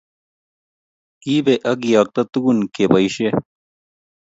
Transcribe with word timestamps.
Kiibe 1.21 1.53
akeyokto 1.71 2.21
tukun 2.31 2.59
keboishee 2.73 3.33